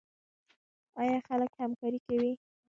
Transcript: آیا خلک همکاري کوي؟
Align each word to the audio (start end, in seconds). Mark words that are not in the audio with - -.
آیا 0.99 1.17
خلک 1.27 1.51
همکاري 1.61 1.99
کوي؟ 2.05 2.31